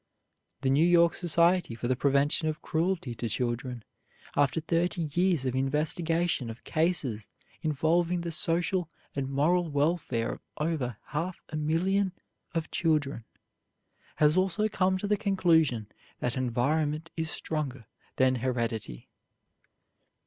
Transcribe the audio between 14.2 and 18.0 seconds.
also come to the conclusion that environment is stronger